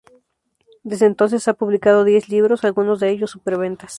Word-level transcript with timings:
Desde 0.83 1.05
entonces 1.05 1.47
ha 1.47 1.53
publicado 1.53 2.03
diez 2.03 2.27
libros, 2.27 2.63
algunos 2.65 2.99
de 2.99 3.11
ellos 3.11 3.29
superventas. 3.29 3.89